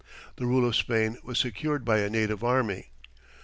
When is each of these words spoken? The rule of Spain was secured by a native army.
The 0.37 0.47
rule 0.47 0.67
of 0.67 0.75
Spain 0.75 1.19
was 1.23 1.37
secured 1.37 1.85
by 1.85 1.99
a 1.99 2.09
native 2.09 2.43
army. 2.43 2.89